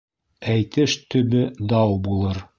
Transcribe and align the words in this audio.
Әйтеш 0.53 0.95
төбө 1.15 1.45
дау 1.75 1.97
булыр. 2.11 2.47